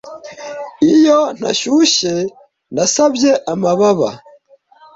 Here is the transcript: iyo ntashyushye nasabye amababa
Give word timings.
iyo 0.93 1.19
ntashyushye 1.37 2.13
nasabye 2.73 3.31
amababa 3.53 4.09